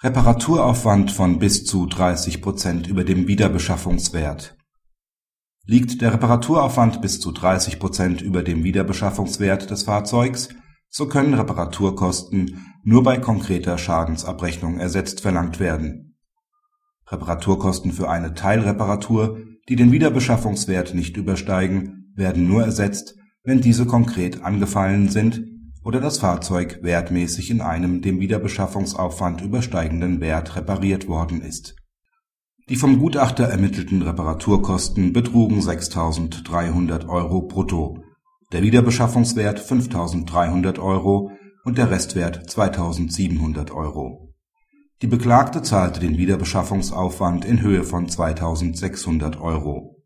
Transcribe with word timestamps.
Reparaturaufwand 0.00 1.10
von 1.10 1.40
bis 1.40 1.64
zu 1.64 1.84
30 1.86 2.40
Prozent 2.40 2.86
über 2.86 3.02
dem 3.02 3.26
Wiederbeschaffungswert 3.26 4.56
Liegt 5.66 6.02
der 6.02 6.12
Reparaturaufwand 6.12 7.02
bis 7.02 7.18
zu 7.18 7.32
30 7.32 7.80
Prozent 7.80 8.22
über 8.22 8.44
dem 8.44 8.62
Wiederbeschaffungswert 8.62 9.70
des 9.70 9.82
Fahrzeugs, 9.82 10.50
so 10.88 11.08
können 11.08 11.34
Reparaturkosten 11.34 12.64
nur 12.84 13.02
bei 13.02 13.16
konkreter 13.16 13.76
Schadensabrechnung 13.76 14.78
ersetzt 14.78 15.20
verlangt 15.20 15.58
werden. 15.58 16.16
Reparaturkosten 17.08 17.90
für 17.90 18.08
eine 18.08 18.34
Teilreparatur, 18.34 19.40
die 19.68 19.74
den 19.74 19.90
Wiederbeschaffungswert 19.90 20.94
nicht 20.94 21.16
übersteigen, 21.16 22.12
werden 22.14 22.46
nur 22.46 22.62
ersetzt, 22.62 23.16
wenn 23.42 23.60
diese 23.60 23.84
konkret 23.84 24.44
angefallen 24.44 25.08
sind 25.08 25.57
oder 25.88 26.02
das 26.02 26.18
Fahrzeug 26.18 26.80
wertmäßig 26.82 27.50
in 27.50 27.62
einem 27.62 28.02
dem 28.02 28.20
Wiederbeschaffungsaufwand 28.20 29.40
übersteigenden 29.40 30.20
Wert 30.20 30.54
repariert 30.54 31.08
worden 31.08 31.40
ist. 31.40 31.76
Die 32.68 32.76
vom 32.76 32.98
Gutachter 32.98 33.44
ermittelten 33.44 34.02
Reparaturkosten 34.02 35.14
betrugen 35.14 35.60
6.300 35.60 37.08
Euro 37.08 37.40
brutto, 37.40 38.02
der 38.52 38.60
Wiederbeschaffungswert 38.60 39.60
5.300 39.60 40.78
Euro 40.78 41.30
und 41.64 41.78
der 41.78 41.90
Restwert 41.90 42.50
2.700 42.50 43.72
Euro. 43.72 44.34
Die 45.00 45.06
Beklagte 45.06 45.62
zahlte 45.62 46.00
den 46.00 46.18
Wiederbeschaffungsaufwand 46.18 47.46
in 47.46 47.62
Höhe 47.62 47.84
von 47.84 48.08
2.600 48.08 49.40
Euro. 49.40 49.97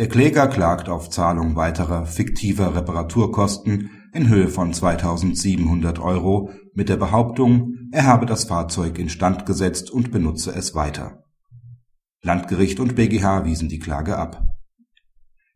Der 0.00 0.08
Kläger 0.08 0.48
klagt 0.48 0.88
auf 0.88 1.10
Zahlung 1.10 1.56
weiterer 1.56 2.06
fiktiver 2.06 2.74
Reparaturkosten 2.74 3.90
in 4.14 4.30
Höhe 4.30 4.48
von 4.48 4.72
2.700 4.72 6.00
Euro 6.00 6.48
mit 6.72 6.88
der 6.88 6.96
Behauptung, 6.96 7.74
er 7.92 8.06
habe 8.06 8.24
das 8.24 8.44
Fahrzeug 8.44 8.98
instand 8.98 9.44
gesetzt 9.44 9.90
und 9.90 10.10
benutze 10.10 10.52
es 10.52 10.74
weiter. 10.74 11.24
Landgericht 12.22 12.80
und 12.80 12.96
BGH 12.96 13.44
wiesen 13.44 13.68
die 13.68 13.78
Klage 13.78 14.16
ab. 14.16 14.42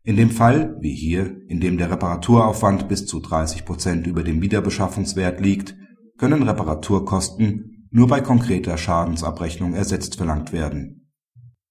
In 0.03 0.15
dem 0.15 0.29
Fall, 0.29 0.77
wie 0.79 0.93
hier, 0.93 1.41
in 1.47 1.59
dem 1.59 1.79
der 1.79 1.89
Reparaturaufwand 1.89 2.87
bis 2.87 3.07
zu 3.07 3.21
30 3.21 3.65
Prozent 3.65 4.05
über 4.05 4.21
dem 4.21 4.43
Wiederbeschaffungswert 4.43 5.41
liegt, 5.41 5.75
können 6.19 6.43
Reparaturkosten 6.43 7.87
nur 7.89 8.07
bei 8.07 8.21
konkreter 8.21 8.77
Schadensabrechnung 8.77 9.73
ersetzt 9.73 10.17
verlangt 10.17 10.53
werden. 10.53 11.04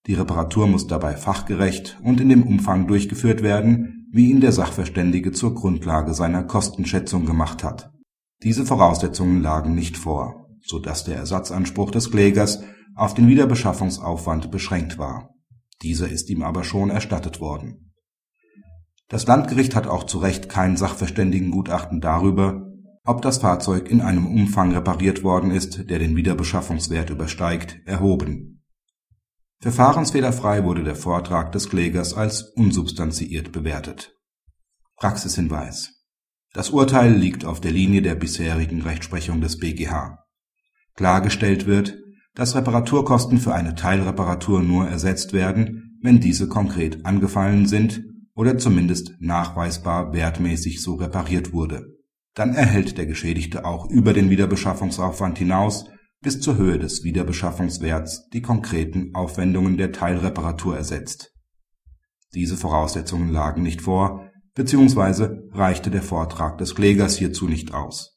Die 0.07 0.15
Reparatur 0.15 0.67
muss 0.67 0.87
dabei 0.87 1.17
fachgerecht 1.17 1.99
und 2.03 2.21
in 2.21 2.29
dem 2.29 2.43
Umfang 2.43 2.87
durchgeführt 2.87 3.43
werden 3.43 3.95
wie 4.15 4.31
ihn 4.31 4.41
der 4.41 4.53
Sachverständige 4.53 5.33
zur 5.33 5.57
Grundlage 5.57 6.15
seiner 6.15 6.45
Kostenschätzung 6.45 7.27
gemacht 7.27 7.65
hat. 7.65 7.91
Diese 8.45 8.65
Voraussetzungen 8.65 9.43
lagen 9.43 9.75
nicht 9.75 9.97
vor, 9.97 10.47
so 10.63 10.79
dass 10.79 11.03
der 11.03 11.17
Ersatzanspruch 11.17 11.91
des 11.91 12.13
Klägers 12.13 12.63
auf 12.95 13.15
den 13.15 13.27
Wiederbeschaffungsaufwand 13.27 14.53
beschränkt 14.53 14.99
war. 14.99 15.31
Dieser 15.83 16.09
ist 16.09 16.31
ihm 16.31 16.45
aber 16.45 16.63
schon 16.63 16.91
erstattet 16.91 17.41
worden. 17.41 17.93
Das 19.09 19.27
Landgericht 19.27 19.75
hat 19.75 19.89
auch 19.89 20.05
zu 20.05 20.19
Recht 20.19 20.49
kein 20.49 20.77
Sachverständigengutachten 20.77 22.01
darüber, 22.01 22.69
ob 23.05 23.21
das 23.21 23.39
Fahrzeug 23.39 23.91
in 23.91 24.01
einem 24.01 24.29
Umfang 24.29 24.71
repariert 24.73 25.25
worden 25.25 25.51
ist, 25.51 25.91
der 25.91 25.99
den 25.99 26.15
Wiederbeschaffungswert 26.15 27.11
übersteigt, 27.11 27.81
erhoben 27.85 28.54
Verfahrensfehlerfrei 29.61 30.65
wurde 30.65 30.85
der 30.85 30.97
Vortrag 30.97 31.53
des 31.53 31.69
Klägers 31.69 32.15
als 32.15 32.53
unsubstanziiert 32.55 33.53
bewertet. 33.53 34.15
Praxishinweis 34.97 36.05
Das 36.53 36.71
Urteil 36.71 37.13
liegt 37.13 37.45
auf 37.45 37.61
der 37.61 37.73
Linie 37.73 38.03
der 38.03 38.15
bisherigen 38.15 38.83
Rechtsprechung 38.83 39.41
des 39.41 39.59
BGH. 39.59 40.19
Klargestellt 40.95 41.67
wird, 41.67 41.99
dass 42.35 42.55
Reparaturkosten 42.55 43.39
für 43.39 43.55
eine 43.55 43.75
Teilreparatur 43.75 44.63
nur 44.63 44.89
ersetzt 44.89 45.33
werden, 45.33 45.99
wenn 46.03 46.21
diese 46.21 46.49
konkret 46.49 47.07
angefallen 47.07 47.67
sind 47.67 48.05
oder 48.35 48.59
zumindest 48.59 49.15
nachweisbar 49.21 50.13
wertmäßig 50.13 50.83
so 50.83 50.95
repariert 50.95 51.53
wurde. 51.53 51.87
Dann 52.35 52.55
erhält 52.55 52.99
der 52.99 53.07
Geschädigte 53.07 53.65
auch 53.65 53.89
über 53.89 54.13
den 54.13 54.29
Wiederbeschaffungsaufwand 54.29 55.39
hinaus 55.39 55.87
bis 56.25 56.41
zur 56.41 56.57
Höhe 56.57 56.79
des 56.79 57.05
Wiederbeschaffungswerts 57.05 58.29
die 58.31 58.43
konkreten 58.43 59.15
Aufwendungen 59.15 59.77
der 59.77 59.93
Teilreparatur 59.93 60.77
ersetzt. 60.77 61.33
Diese 62.35 62.57
Voraussetzungen 62.57 63.31
lagen 63.31 63.63
nicht 63.63 63.83
vor, 63.83 64.29
beziehungsweise 64.55 65.49
reichte 65.53 65.91
der 65.91 66.03
Vortrag 66.03 66.59
des 66.59 66.75
Klägers 66.75 67.17
hierzu 67.17 67.47
nicht 67.47 67.75
aus 67.75 68.14